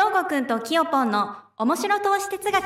[0.00, 2.62] 翔吾くんときよぽんの面白投資哲学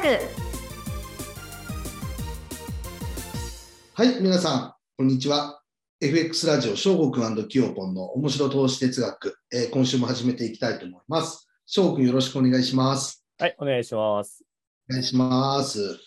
[3.94, 5.62] はい、皆さん、こんにちは。
[6.02, 11.48] FX ラジオ、翔吾くんきよぽんの面白投資哲学、えー今週も始めていきたいと思います。
[11.64, 13.24] 翔吾くんよろしくお願いします。
[13.38, 14.44] はい、お願いします。
[14.90, 15.98] お願いします。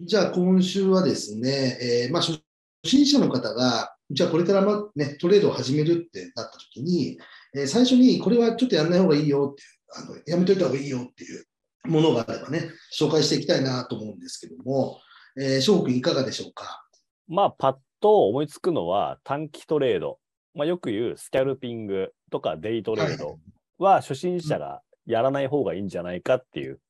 [0.00, 2.40] じゃあ、今週はですね、えーまあ、初
[2.84, 7.20] 心者の方が、じゃあこれから、まね、トレードを始めるってなった時に、
[7.54, 11.44] えー最初にこれはちょっとやんない方がいいよっていう、あのやめといた方がいいよっていう
[11.88, 15.00] ものがあればね、紹介していきたいなと思うんですけども、
[15.38, 16.84] えー、翔吾くんいかがでしょうか？
[17.28, 20.18] まあ、パッと思いつくのは短期トレード。
[20.54, 23.38] まあ、よく言うスキャルピングとかデイトレード
[23.78, 26.80] は初心者がやらない方がいいんじゃないかっていう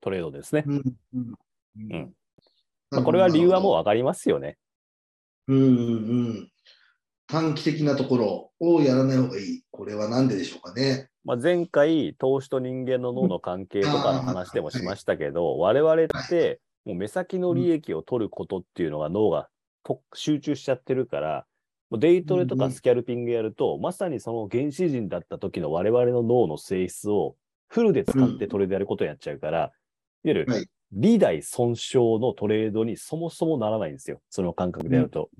[0.00, 0.64] トレードですね。
[0.66, 0.82] うん
[1.14, 1.34] うん
[1.92, 2.12] うん
[2.90, 4.56] まあ、これは理由はもうわかりますよね。
[5.48, 5.72] うんうんう
[6.32, 6.50] ん。
[7.28, 9.62] 短期的なところをやらない方がいい。
[9.70, 11.10] これは何ででしょうかね。
[11.24, 19.48] まあ、前回、投資と人間の脳の関係とかの話でもしましたけど、我々ってもう目先の利益を取ることっていうのが脳が
[19.82, 21.46] と集中しちゃってるから、
[21.92, 27.36] デイトレとかスキャルピングやると、まさにその原始人だった時の我々の脳の性質を
[27.68, 29.70] フルで使ってトレードやることになっちゃうから、いわ
[30.24, 34.20] ゆるはい利大損傷のトレードにそもそもならないんですよ。
[34.28, 35.30] その感覚でやると。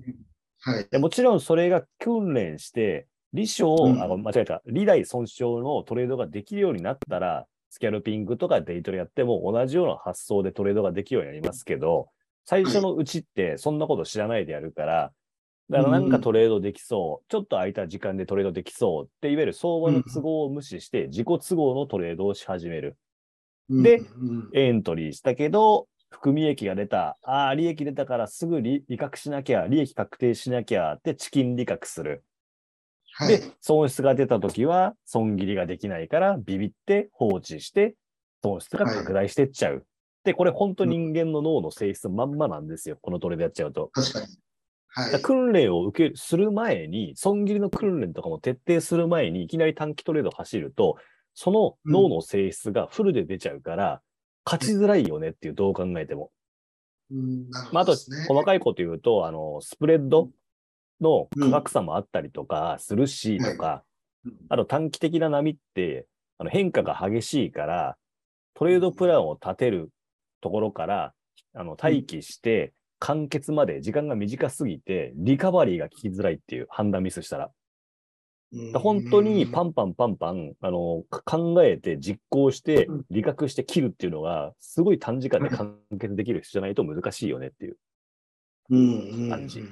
[0.61, 0.87] はい。
[0.89, 12.09] でもちろんそれが訓練して、利小、うんあ、間違えた、利大損傷のトレードができるようになったら、スキャルピングとかデイトレやっても同じような発想でトレードができるようになりますけど、
[12.43, 15.13] 最初のうちってそんなこと知らないでやるから、
[15.69, 22.97] だからなんかトレードできそう、ちょっと空いた時間でトレードできそうって、いわゆる相場の都合を無視して自己都合のトレードをし始める。
[23.69, 27.17] でうんエントリーしたけど、含み益が出た。
[27.21, 32.25] ああ、利益出たからすぐ利利確しなきゃ、利益確定しなきゃってチキン利確する。
[33.25, 37.95] はいで、損失が出たときは、損切りができないから、ビビって放置して、
[38.43, 39.85] 損失が拡大してっちゃう。
[40.23, 42.97] で、これ本当人間の脳の性質まんまなんですよ。
[43.01, 43.89] このトレードやっちゃうと。
[43.93, 44.27] 確かに。
[44.87, 45.21] はい。
[45.21, 50.97] 訓練を受ける、する前に、損切りの訓練とかも徹底する前に、いきなり短期トレード走ると、
[51.33, 54.01] その脳の性質がフルで出ちゃうから、
[54.45, 56.31] 勝ちづらいよねっていう、どう考えても。
[57.11, 60.29] うんなるほまあ、あと細かいこと言うと、あの、スプレッド
[61.01, 63.83] の価格差もあったりとかするし、とか、
[64.25, 64.33] うん。
[64.49, 66.07] あと短期的な波って、
[66.37, 67.97] あの変化が激しいから、
[68.53, 69.89] トレードプランを立てる
[70.41, 71.13] ところから、
[71.53, 77.51] あの、待機して、完結まで時間が短すぎて、リカバリーが効きづらいっていう判断ミスしたら。
[78.53, 78.73] うん。
[78.73, 87.77] 本当にパンパンパンパン、あの、か考えて実行してうん、理覚して切るっていうのが、すごい短時間で完結できる人じゃないと難しいよねっていう。
[88.69, 89.23] うん。
[89.23, 89.29] うん。
[89.29, 89.63] 感じ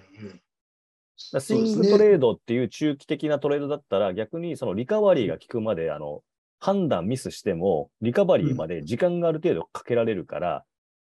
[1.39, 6.23] スイングトレードっていう中期的なトレードだったら、逆にそのリカバリーが効くまで、あの、
[6.59, 10.65] 判断ミスしても、リカバリーまで時間がある程度かけられるから、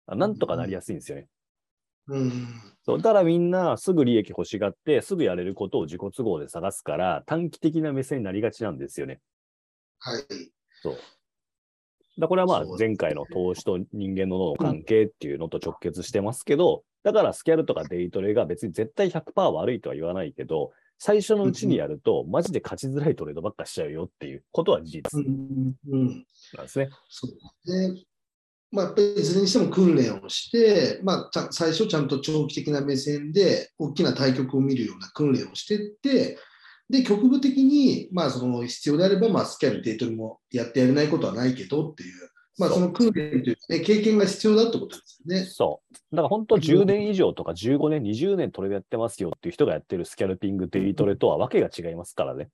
[0.06, 1.26] あなんとかなりやすいんですよね。
[2.08, 9.20] うんそうだからみんなすぐ利益欲しがって、すぐやれることを自己都合で探すから、短期的な目線になりがちなんですよね。
[9.98, 10.24] はい。
[10.82, 12.20] そう。
[12.20, 26.90] だこれはまあ前回の投資と人間の脳の関係っていうのと直結してますけど、だからスキャルとかデイトレが別に絶対100%悪いとは言わないけど、最初のうちにやるとマジで勝ちづらいトレードばっかしちゃうよっていうことは事実うんうんなんですね。
[27.08, 28.04] そうですね。
[28.70, 36.38] まあ、やっぱりいずれにしても訓練をして、まあ、ちゃん最初ちゃんと長期的な目線で大きな対局を見るような訓練をしていって、
[36.90, 45.44] で、局部的に、まあ、その必要であれば、まあ、スキャル、デートルもやってやれないことはないけどっていう、まあ、その訓練というか、ね、経験が必要だってことですよね。
[45.44, 45.94] そう。
[45.94, 52.48] だから本当10年以上とか15年、20年トレードやってますよっていう人がやってるスキャルピング、デイトレとはわけが違いますからね。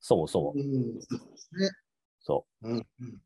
[0.00, 0.52] そもそも。
[0.56, 1.70] うん、そうですね。
[2.20, 2.68] そう。
[2.68, 3.16] うんうん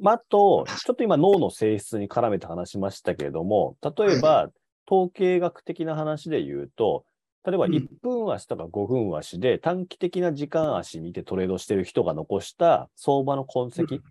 [0.00, 4.50] まあ、あと、ちょっと今脳の性質に絡めて話しましたけれども、例えば、
[4.90, 7.04] 統計学的な話で言うと、
[7.46, 14.02] 例えばうん1分足とか5分足で短期的な時間足見てトレードしてる人が残した相場の痕跡、うん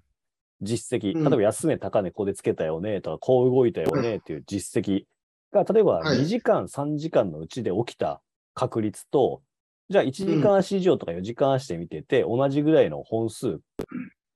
[0.63, 1.23] 実績、うん。
[1.23, 5.05] 例えば安値高値ここでつけたよねとか、こう動いたよねっていう実績。
[5.51, 6.19] が、例えばはい。
[6.21, 8.21] 2時間、3時間のうちで起きた
[8.53, 9.41] 確率と、
[9.89, 13.59] じゃあ1時間足以上とか4時間足で見てて、同じぐらいの本数、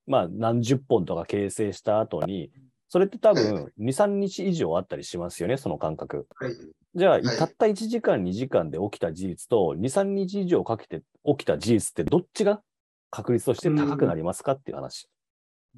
[0.06, 2.52] まあ何十本とか形成した後に、
[2.90, 6.28] それって多分2、3日以上あったりしますよね、その感覚。
[6.36, 6.56] はい。
[6.96, 7.24] じゃあ、い。
[7.24, 12.62] たった1時間、2時間で起きた事実と、2、3日以上かけて起きた事実ってどっちが
[13.10, 15.10] 確率として高くなりますかっていう話。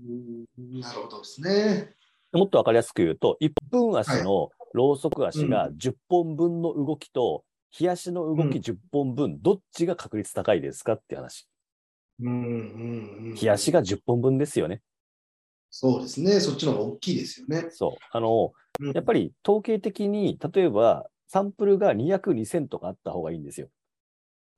[0.01, 1.93] うんなるほどですね。
[2.31, 11.47] もっとわかりやすく言うと、1分足のローソク足が10本分の動きと、日足の動き10本分、どっちが確率高いですかっていう話。
[12.21, 14.81] うんうんうん日足が10本分ですよね。
[15.69, 16.39] そうですね。
[16.39, 17.67] そっちの方が大きいですよね。
[17.69, 17.91] そう。
[18.11, 23.67] あの、うんやっぱり統計的に、例えばサンプルが200、2000とかあった方がいいんですよ。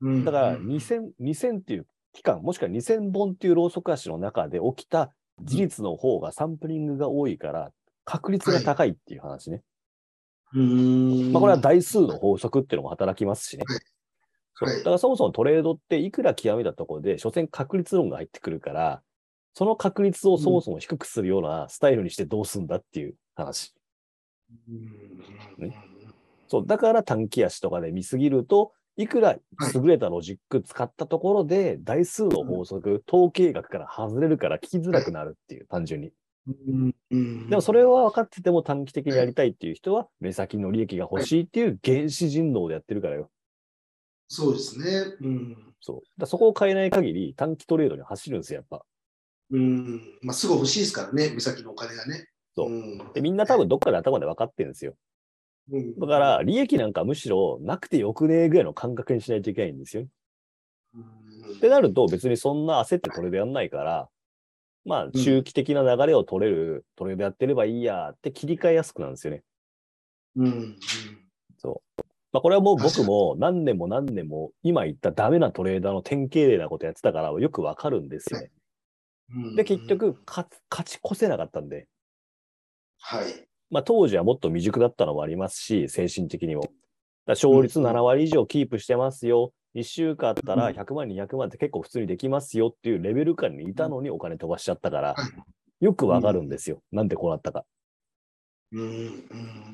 [0.01, 5.11] うんだからうん2000、2000っていう期間、もしくは2000本っていうローソク足の中で起きた
[5.43, 7.71] 事実の方がサンプリングが多いから、
[8.05, 9.61] 確率が高いっていう話ね。
[10.53, 11.33] うーん。
[11.33, 13.65] まあ、これは台数の法則っていうのも働きますしね。
[14.53, 14.69] そう。
[14.69, 14.77] はい。
[14.79, 19.01] だからそもそもトレードっていくら極めたところで、所詮確率論が入ってくるから、
[19.53, 23.73] その確率をそもそも低くするようなスタイルにしてどうすんだっていう話。
[24.69, 25.67] うん。
[25.67, 25.77] ね。
[26.47, 29.37] そう、だから短期足とかで見すぎると、いくら
[29.73, 36.11] 優れたロジック使ったところで、台数の法則、統計学から外れるから聞きづらくなるっていう、単純に。
[37.49, 43.29] でもそれは分かってても短期的にやりたいっていう人は、目先の利益が欲しいっていう原始人道でやってるからよ。
[44.27, 45.17] そうですね。
[45.21, 45.73] うん。
[45.81, 46.01] そう。
[46.17, 48.85] だそこを変えない限り短期トレードに走るんですよ、やっぱ。
[49.51, 50.19] うん。
[50.21, 52.27] まあ、すぐ欲しいですからね、目先のお金がね。
[52.55, 54.95] そうんで、みんな多分どっかで頭で分かってるんですよ。
[55.69, 60.07] うんだから、利益なんかむしろなくてよくねえぐらいの感覚にしないといけないんですよ。
[60.95, 64.09] うんってなると別にそんな焦ってトレードやんないから、
[64.85, 69.43] まあ中期的な流れを取れるトレードやってればいいやって切り替えやすくなるんですよね。
[70.37, 70.79] うんうん
[72.31, 78.51] まあこれはもう僕も何年も何年も今言ったダメなトレーダーの典型例なことやってたからよくわかるんですよね。
[79.33, 81.87] うんで、結局勝つ勝ち越せなかったんで、
[82.99, 83.50] はい。
[83.71, 86.69] まあ当時はもっと未熟だったのもありますし、精神的にも。
[87.27, 89.53] 勝率うん7割以上キープしてますよ。
[89.75, 95.15] 1週間あったらうん100万、200万って結構普通にできますよっていうレベル感にいたのにお金飛ばしちゃったからは、
[95.79, 96.81] よくわかるんですよ。
[96.91, 97.63] なんでこうなったか。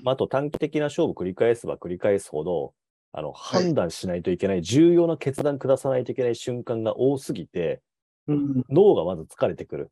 [0.05, 2.73] あ、あと短期的な勝負繰り返せば繰り返すほど、
[3.11, 7.81] あの、判断しないといけない、重要な決断下さないといけない瞬間が多すぎて、
[8.27, 9.91] うん脳がまず疲れてくる。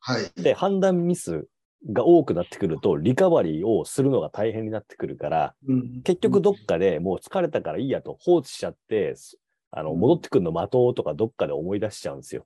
[0.00, 0.42] はい。
[0.42, 1.46] で、判断ミス
[1.88, 6.02] が多くなってくると、リカバリーをするのが大変になってくるから、うん。
[6.02, 9.38] 結局どっかでもう疲れたからいいやと放置しちゃって、す
[9.70, 12.44] あの、戻ってくるの待とうとかどっかで思い出しちゃうんですよ。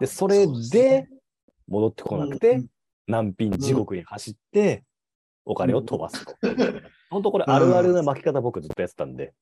[0.00, 1.08] で、それで
[1.68, 2.66] 戻ってこなくて、うん
[3.08, 4.84] 難品地獄に走って、
[5.46, 6.34] お金を飛ばすと。
[7.08, 9.32] 本当これあるあるな巻き方僕ずっとやってたんで、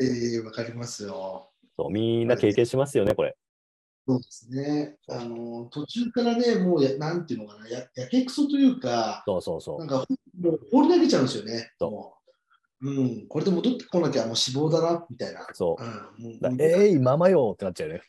[0.00, 1.50] ええわかりますよ。
[1.76, 3.36] そうみんな経験しますよね、これ。
[4.06, 4.96] そうですね。
[5.08, 9.78] あの、途中からね、もうや、なんていうのかな、ややけくそというか、そうそうそう。
[9.78, 10.06] なんか、
[10.40, 11.72] もう放り投げちゃうんですよね。
[11.78, 12.22] そうもう
[12.84, 15.46] うん、これで戻ってこなきゃもう死亡だな、みたいな。
[15.52, 18.02] そううん、えい、ままよってなっちゃうよね。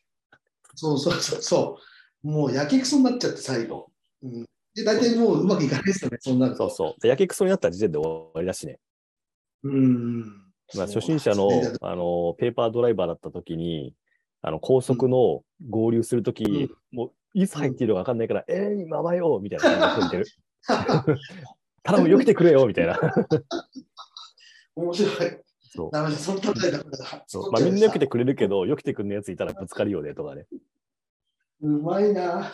[0.73, 1.77] そうそうそうそ
[2.23, 2.27] う。
[2.27, 3.91] もうやけくそになっちゃって、最後。
[4.23, 6.69] うん、で、大体もううまくいかないですよね、そうなると。
[6.69, 7.01] そうそう。
[7.01, 8.79] でやけくそになった時点で終わりだしね。
[9.63, 10.23] うん。
[10.75, 13.93] まあ、初心者のねあのペーパードライバーだった時に、
[14.45, 20.29] あの高速の合流するとき、うんもういつ入っているか分かんないから、えーい、ままよみたいな感じで言って
[21.09, 21.17] る。
[21.81, 22.99] 頼む、よけてくれよみたいな。
[24.75, 25.39] 面白い。
[25.59, 27.23] そうダメだ、その例えダメだ。
[27.25, 30.45] そうまあ、みんなよけてくれるけど、よけてくんのやついたらぶつかるよねとかね。
[31.61, 32.51] うまいな。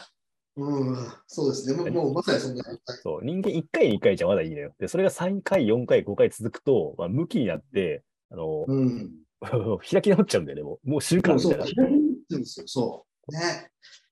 [0.56, 0.98] うん、
[1.28, 1.90] そうですね。
[1.92, 2.64] もうまさにそんな。
[3.04, 4.74] そう人間1回、2回じゃまだいいのよ。
[4.80, 9.12] で、それが3回、4回、5回続くと、まあ、向きになって、あの、うん。
[9.90, 10.90] 開き直っちゃうんだよね、もう。
[10.90, 11.66] もう死ぬかそうそう。
[11.66, 11.98] みたいな。
[12.30, 12.68] そうですよ。
[12.68, 13.32] そう。
[13.32, 13.72] ね。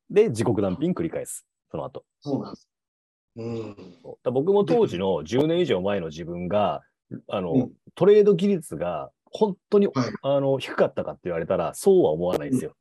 [0.09, 1.45] で、自国難品繰り返す。
[1.69, 2.05] その後。
[2.21, 2.69] そうなんです。
[3.35, 3.75] うん。
[4.33, 6.83] 僕も当時の10年以上前の自分が、
[7.27, 12.71] あの、うんトレード技術が本当に、はいあの低かったかって言われたら、そうは思わないんですよ。
[12.71, 12.77] うん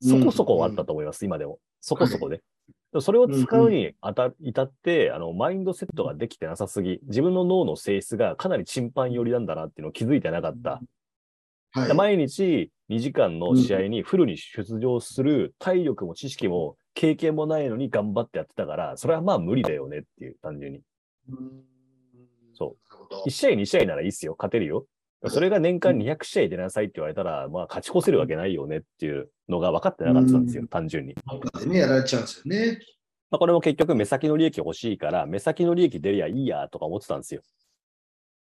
[0.00, 1.60] そこそこはあったと思います、今でも。
[1.80, 2.38] そこそこで。
[2.38, 2.42] で
[2.94, 10.80] もそれを使うにあた至って、あの、マインドセットができてなさすぎ、自分の脳の性質がかなりチンパン寄りなんだなっていうのを気づいてなかった。
[11.72, 11.94] はい。
[11.94, 20.80] 毎日2時間の試合にフルに出場する体力も知識も経験もないのに頑張ってやってたから、それはまあ無理だよねっていう、単純に。
[21.28, 21.78] うん
[22.54, 22.92] そう。
[22.92, 24.34] なるほど1試合、2試合ならいいっすよ。
[24.36, 24.86] 勝てるよ。
[25.26, 31.14] それが年間200試合出なさいって言われたら、まあ勝ち越せるわけないよねっていうのが分かってなかったんですよ、うん単純に。
[31.66, 32.80] ね、やられちゃうんですよね。
[33.30, 37.42] まあこれも結局目先の利益欲しいから、目先の利益出りゃいいやとか思ってたんですよ。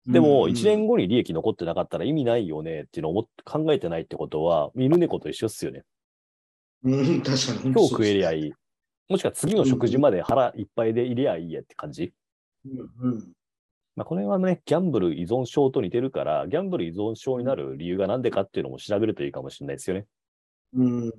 [0.07, 5.83] でも、うん1年後に利益残ってなかったら意味ないよねっていうのを考えてないってことは、犬猫と一緒っすよね。
[6.83, 7.71] うん、確かに。
[7.71, 8.39] 今日食えりゃい。
[8.39, 8.53] いい。
[9.09, 12.13] もしくは次の食事まで腹いっぱいでいりゃいいやって感じ。
[12.65, 13.31] うんうん
[13.95, 20.05] まあ、これはね、ギャンブル依存症と似てるから、ギャンブル依存症になる理由が何でかっていうのも調べるといいかもしれないですよね。
[20.73, 21.11] うん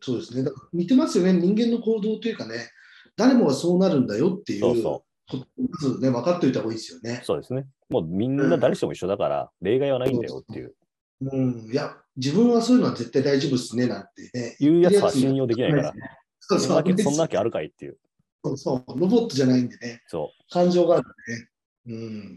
[0.00, 0.42] そうですね。
[0.42, 1.34] だから似てますよね。
[1.34, 2.68] 人間の行動というかね、
[3.16, 7.20] 誰もがそうなるんだよっていうそうそことまずね、分かっておいた方がいいですよね。
[7.22, 7.66] そうですね。
[7.94, 10.74] もうみんな誰しも一緒だから、例外はないんだよっていう。
[11.20, 14.56] うん、いや、自分はそういうのは絶対大丈夫ですね、なんてね。
[14.58, 15.92] 言うやつは信用できないから。
[16.40, 17.98] そうそうそんなわけそんなわけあるかいっていう。
[18.44, 21.48] そうそう、ロボットじゃないんでね、そ感情があるね。
[21.86, 22.36] うん。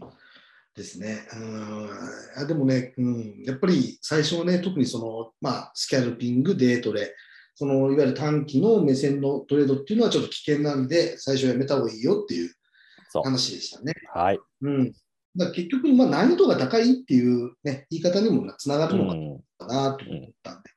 [0.74, 1.26] ですね。
[1.34, 1.90] うん。
[2.36, 7.14] あでもね、うん、やっぱり最初はね、特にその、まあ、スキャルピング、デートレ、
[7.56, 12.54] そのいわゆる短期の目線のトレードっていうのはちょっと危険なんで、最初やめた方がいいよっていう
[13.24, 13.94] 話でしたね。
[14.14, 14.18] う。
[14.18, 14.40] はい。
[14.62, 14.92] うん。
[15.36, 19.40] だ結局、まあ、難易度が高いっていう、ね、言い方にもつながるのうん。
[19.58, 20.70] かなと思ったんで、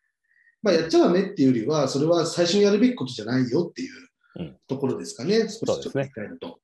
[0.62, 3.92] まあ、やっちゃダメっていうよりは、それは最初にやるべきことじゃないよっていう
[4.40, 6.60] うんところですかね、少しちょっとそうですね控えると。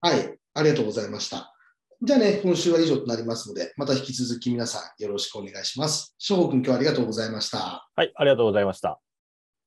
[0.00, 1.54] はい、ありがとうございました。
[2.02, 6.14] じゃあね、今週は以上となりますので、また引き続き皆さんよろしくお願いします。
[6.18, 7.58] 翔吾君、今日はありがとうございました。
[7.58, 8.12] ははい。
[8.14, 9.00] ありがとうございました。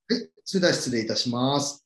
[0.10, 1.83] い、それでは失礼いたします。